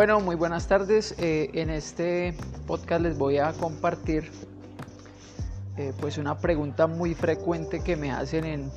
Bueno, 0.00 0.18
muy 0.18 0.34
buenas 0.34 0.66
tardes. 0.66 1.14
Eh, 1.18 1.50
en 1.52 1.68
este 1.68 2.32
podcast 2.66 3.02
les 3.02 3.18
voy 3.18 3.36
a 3.36 3.52
compartir 3.52 4.30
eh, 5.76 5.92
pues 6.00 6.16
una 6.16 6.38
pregunta 6.38 6.86
muy 6.86 7.14
frecuente 7.14 7.80
que 7.80 7.96
me 7.96 8.10
hacen 8.10 8.46
en 8.46 8.70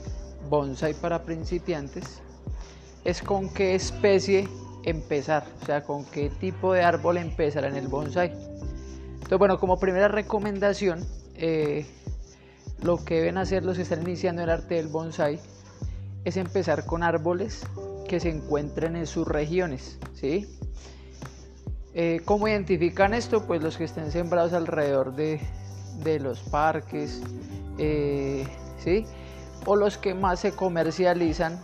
bonsai 0.50 0.94
para 0.94 1.24
principiantes. 1.24 2.20
Es 3.06 3.22
con 3.22 3.48
qué 3.48 3.74
especie 3.74 4.50
empezar, 4.84 5.46
o 5.62 5.66
sea, 5.66 5.86
con 5.86 6.04
qué 6.04 6.30
tipo 6.30 6.74
de 6.74 6.84
árbol 6.84 7.16
empezar 7.16 7.64
en 7.64 7.78
el 7.78 7.88
bonsai. 7.88 8.34
Entonces, 9.14 9.38
bueno, 9.38 9.58
como 9.62 9.80
primera 9.80 10.10
recomendación, 10.10 11.06
eh, 11.36 11.86
lo 12.82 12.98
que 12.98 13.16
deben 13.16 13.38
hacer 13.38 13.64
los 13.64 13.78
que 13.78 13.84
están 13.84 14.02
iniciando 14.02 14.42
el 14.42 14.50
arte 14.50 14.76
del 14.76 14.90
bonsai 14.90 15.40
es 16.26 16.36
empezar 16.36 16.86
con 16.86 17.02
árboles 17.02 17.66
que 18.10 18.20
se 18.20 18.30
encuentren 18.30 18.98
en 18.98 19.08
sus 19.08 19.26
regiones, 19.26 19.98
¿sí? 20.16 20.60
Eh, 21.96 22.22
¿Cómo 22.26 22.48
identifican 22.48 23.14
esto? 23.14 23.46
Pues 23.46 23.62
los 23.62 23.78
que 23.78 23.84
estén 23.84 24.12
sembrados 24.12 24.54
alrededor 24.54 25.14
de, 25.16 25.40
los 26.20 26.40
parques, 26.40 27.22
eh, 27.78 28.48
¿sí? 28.80 29.06
O 29.66 29.76
los 29.76 30.00
que 30.00 30.16
más 30.16 30.40
se 30.40 30.54
comercializan 30.54 31.60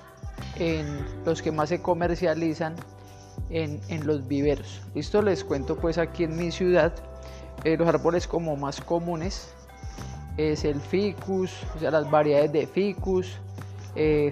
en 0.58 0.86
los 1.26 1.42
que 1.42 1.52
más 1.52 1.70
se 1.70 1.82
comercializan 1.82 2.76
en, 3.50 4.06
los 4.06 4.28
viveros. 4.28 4.82
Listo, 4.94 5.24
les 5.24 5.44
cuento 5.44 5.76
pues 5.76 5.98
aquí 5.98 6.26
en 6.26 6.38
mi 6.38 6.52
ciudad 6.52 6.94
eh, 7.64 7.76
los 7.76 7.88
árboles 7.88 8.28
como 8.28 8.56
más 8.56 8.82
comunes 8.82 9.54
es 10.38 10.64
el 10.64 10.80
ficus, 10.80 11.52
o 11.76 11.80
sea 11.80 11.90
las 11.90 12.10
variedades 12.10 12.52
de 12.52 12.68
ficus, 12.68 13.36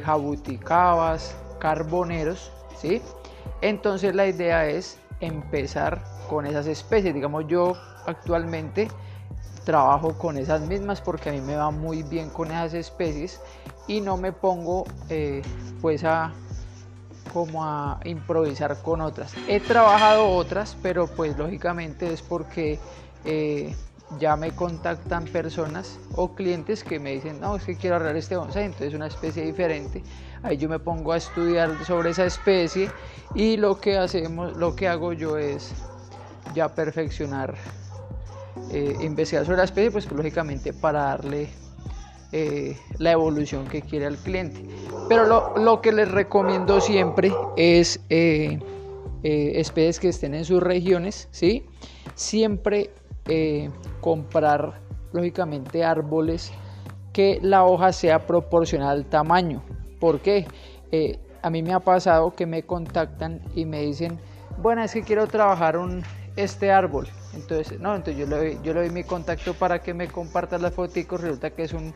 jabuticabas, 0.03 1.35
carboneros, 1.59 2.51
¿sí? 2.79 3.01
Entonces 3.61 4.13
la 4.13 4.27
idea 4.27 4.69
es 4.69 4.99
empezar 5.19 6.03
con 6.29 6.45
esas 6.45 6.67
especies. 6.67 7.13
Digamos, 7.13 7.47
yo 7.47 7.77
actualmente 8.05 8.87
trabajo 9.63 10.17
con 10.17 10.37
esas 10.37 10.61
mismas 10.61 11.01
porque 11.01 11.29
a 11.29 11.33
mí 11.33 11.41
me 11.41 11.55
va 11.55 11.71
muy 11.71 12.03
bien 12.03 12.29
con 12.29 12.51
esas 12.51 12.73
especies 12.73 13.41
y 13.87 14.01
no 14.01 14.15
me 14.17 14.31
pongo 14.31 14.85
eh, 15.09 15.41
pues 15.81 16.03
a 16.03 16.31
como 17.33 17.65
a 17.65 17.99
improvisar 18.05 18.81
con 18.81 19.01
otras. 19.01 19.33
He 19.47 19.59
trabajado 19.59 20.29
otras, 20.29 20.77
pero 20.81 21.07
pues 21.07 21.37
lógicamente 21.37 22.11
es 22.13 22.21
porque 22.21 22.79
eh, 23.25 23.75
ya 24.19 24.35
me 24.37 24.51
contactan 24.55 25.25
personas 25.25 25.99
o 26.15 26.33
clientes 26.33 26.83
que 26.83 26.99
me 26.99 27.13
dicen, 27.13 27.39
no, 27.41 27.57
es 27.57 27.63
que 27.63 27.75
quiero 27.75 27.97
arreglar 27.97 28.15
este 28.15 28.37
bonsai, 28.37 28.65
entonces 28.65 28.89
es 28.89 28.93
una 28.93 29.07
especie 29.07 29.45
diferente. 29.45 30.01
Ahí 30.43 30.57
yo 30.57 30.69
me 30.69 30.79
pongo 30.79 31.11
a 31.11 31.17
estudiar 31.17 31.83
sobre 31.85 32.11
esa 32.11 32.25
especie 32.25 32.89
y 33.35 33.57
lo 33.57 33.79
que 33.79 33.97
hacemos, 33.97 34.55
lo 34.55 34.75
que 34.75 34.87
hago 34.87 35.11
yo 35.13 35.37
es 35.37 35.73
ya 36.53 36.73
perfeccionar, 36.73 37.55
eh, 38.71 38.95
investigar 39.01 39.45
sobre 39.45 39.57
la 39.57 39.65
especie, 39.65 39.91
pues 39.91 40.09
lógicamente 40.11 40.71
para 40.71 40.99
darle 41.01 41.49
eh, 42.31 42.77
la 42.99 43.11
evolución 43.11 43.67
que 43.67 43.81
quiere 43.81 44.05
al 44.05 44.17
cliente. 44.17 44.65
Pero 45.09 45.25
lo, 45.25 45.57
lo 45.57 45.81
que 45.81 45.91
les 45.91 46.09
recomiendo 46.09 46.79
siempre 46.79 47.33
es 47.57 47.99
eh, 48.09 48.59
especies 49.23 49.99
que 49.99 50.09
estén 50.09 50.33
en 50.33 50.45
sus 50.45 50.63
regiones, 50.63 51.27
¿sí? 51.31 51.65
Siempre 52.15 52.91
eh, 53.27 53.69
comprar 54.01 54.81
lógicamente 55.11 55.83
árboles 55.83 56.51
que 57.13 57.39
la 57.41 57.63
hoja 57.65 57.93
sea 57.93 58.25
proporcional 58.25 58.89
al 58.89 59.05
tamaño. 59.05 59.63
¿Por 59.99 60.19
qué? 60.19 60.47
Eh, 60.91 61.19
a 61.41 61.49
mí 61.49 61.63
me 61.63 61.73
ha 61.73 61.79
pasado 61.79 62.33
que 62.35 62.45
me 62.45 62.63
contactan 62.63 63.41
y 63.55 63.65
me 63.65 63.81
dicen, 63.81 64.19
bueno, 64.61 64.83
es 64.83 64.93
que 64.93 65.03
quiero 65.03 65.27
trabajar 65.27 65.77
un, 65.77 66.03
este 66.35 66.71
árbol. 66.71 67.07
Entonces, 67.33 67.79
no, 67.79 67.95
entonces 67.95 68.19
yo 68.19 68.27
le, 68.27 68.35
doy, 68.35 68.59
yo 68.63 68.73
le 68.73 68.81
doy 68.81 68.89
mi 68.89 69.03
contacto 69.03 69.53
para 69.53 69.79
que 69.79 69.93
me 69.93 70.07
comparta 70.07 70.57
las 70.57 70.73
fotos. 70.73 71.05
Resulta 71.09 71.49
que 71.51 71.63
es 71.63 71.73
un, 71.73 71.93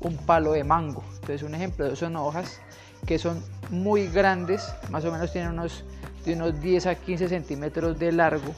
un 0.00 0.16
palo 0.18 0.52
de 0.52 0.64
mango. 0.64 1.02
Entonces, 1.14 1.42
un 1.42 1.54
ejemplo 1.54 1.94
son 1.96 2.16
hojas 2.16 2.60
que 3.06 3.18
son 3.18 3.42
muy 3.70 4.08
grandes, 4.08 4.74
más 4.90 5.04
o 5.04 5.12
menos 5.12 5.32
tienen 5.32 5.52
unos, 5.52 5.84
de 6.24 6.34
unos 6.34 6.60
10 6.60 6.86
a 6.86 6.94
15 6.94 7.28
centímetros 7.28 7.98
de 7.98 8.12
largo. 8.12 8.54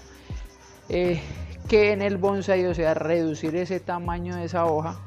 Eh, 0.89 1.21
que 1.69 1.93
en 1.93 2.03
el 2.03 2.17
bonsai, 2.17 2.65
o 2.67 2.75
sea, 2.75 2.95
reducir 2.95 3.57
ese 3.57 3.81
tamaño 3.81 4.37
de 4.37 4.45
esa 4.45 4.67
hoja, 4.67 4.99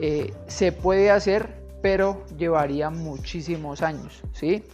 eh, 0.00 0.32
se 0.46 0.72
puede 0.72 1.10
hacer, 1.10 1.48
pero 1.82 2.22
llevaría 2.38 2.90
muchísimos 2.90 3.82
años, 3.82 4.22
¿sí? 4.32 4.64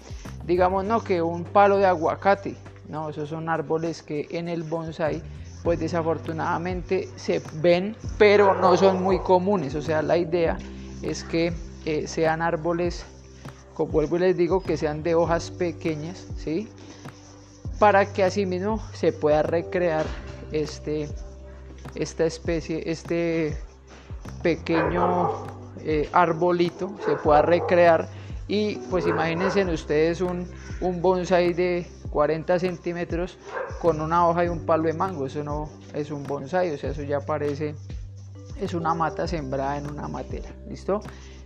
Digamos, 0.45 0.85
no 0.85 1.03
que 1.03 1.23
un 1.23 1.45
palo 1.45 1.79
de 1.79 1.87
aguacate, 1.87 2.55
no, 2.89 3.11
esos 3.11 3.29
son 3.29 3.49
árboles 3.49 4.03
que 4.03 4.29
en 4.31 4.49
el 4.49 4.63
bonsai, 4.63 5.23
pues 5.65 5.81
desafortunadamente 5.81 7.09
se 7.17 7.43
ven, 7.55 7.97
pero 8.19 8.55
no 8.55 8.77
son 8.77 9.03
muy 9.03 9.19
comunes, 9.19 9.75
o 9.75 9.83
sea, 9.83 10.03
la 10.03 10.17
idea 10.17 10.59
es 11.03 11.25
que 11.25 11.53
eh, 11.85 12.07
sean 12.07 12.43
árboles, 12.43 13.05
como 13.75 13.93
vuelvo 13.93 14.17
y 14.17 14.21
les 14.21 14.37
digo, 14.37 14.63
que 14.63 14.77
sean 14.77 15.03
de 15.03 15.17
hojas 15.17 15.51
pequeñas, 15.51 16.27
¿sí? 16.37 16.69
Para 17.81 18.13
que 18.13 18.23
así 18.23 18.47
mismo 18.47 18.81
se 18.93 19.13
pueda 19.13 19.43
recrear 19.43 20.07
este, 20.53 21.09
esta 21.95 22.25
especie, 22.25 22.83
este 22.87 23.57
pequeño 24.43 25.47
eh, 25.85 26.09
arbolito 26.13 26.95
se 27.05 27.17
pueda 27.17 27.43
recrear 27.43 28.09
y 28.49 28.77
pues 28.91 29.07
imagínense 29.07 29.65
ustedes 29.65 30.21
un, 30.21 30.49
un 30.81 31.03
bonsai 31.03 31.53
de 31.53 31.87
40 32.11 32.59
centímetros 32.59 33.39
con 33.81 34.01
una 34.01 34.27
hoja 34.27 34.45
y 34.45 34.49
un 34.49 34.65
palo 34.65 34.85
de 34.85 34.93
mango, 34.93 35.27
eso 35.27 35.43
no 35.43 35.69
es 35.95 36.11
un 36.11 36.25
bonsai, 36.25 36.73
o 36.73 36.79
sea, 36.79 36.91
eso 36.91 37.03
ya 37.03 37.21
parece, 37.21 37.75
es 38.61 38.75
una 38.75 38.95
mata 38.95 39.27
sembrada 39.27 39.79
en 39.79 39.91
una 39.91 40.09
matera, 40.09 40.49
¿listo? 40.69 41.01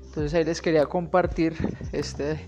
Entonces 0.04 0.34
ahí 0.34 0.44
les 0.44 0.60
quería 0.60 0.86
compartir 0.86 1.54
este, 1.92 2.44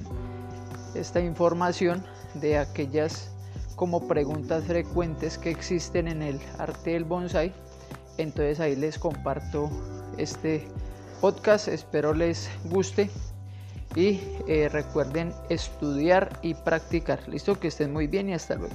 esta 0.95 1.21
información 1.21 2.05
de 2.35 2.59
aquellas 2.59 3.31
como 3.77 4.07
preguntas 4.07 4.65
frecuentes 4.65 5.39
que 5.39 5.51
existen 5.51 6.09
en 6.09 6.23
el 6.23 6.41
arte 6.59 6.91
del 6.91 7.05
bonsai. 7.05 7.53
Entonces 8.19 8.61
ahí 8.61 8.77
les 8.77 8.99
comparto 8.99 9.71
este 10.19 10.67
podcast, 11.21 11.69
espero 11.69 12.13
les 12.13 12.51
guste 12.65 13.11
y 13.95 14.21
eh, 14.49 14.69
recuerden 14.71 15.33
estudiar 15.49 16.39
y 16.43 16.55
practicar. 16.55 17.29
Listo, 17.29 17.59
que 17.59 17.69
estén 17.69 17.93
muy 17.93 18.07
bien 18.07 18.29
y 18.29 18.35
hasta 18.35 18.55
luego. 18.57 18.75